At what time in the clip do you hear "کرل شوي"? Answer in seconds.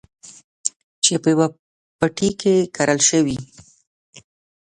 2.75-3.37